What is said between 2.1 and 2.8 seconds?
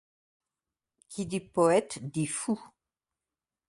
fou.